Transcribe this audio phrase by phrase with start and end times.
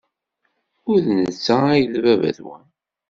[0.89, 2.65] Ur d netta ay d baba-twen.